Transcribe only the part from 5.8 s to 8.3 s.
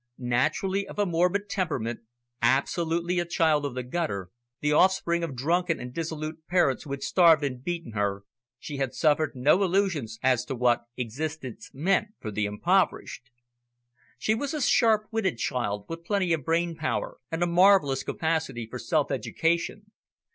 dissolute parents who had starved and beaten her,